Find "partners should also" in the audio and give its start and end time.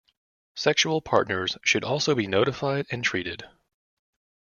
1.01-2.15